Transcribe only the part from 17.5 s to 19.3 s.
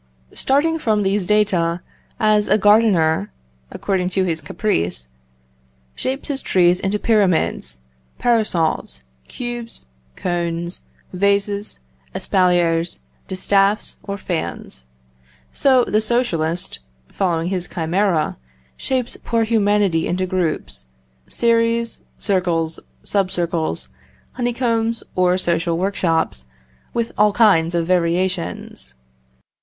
chimera, shapes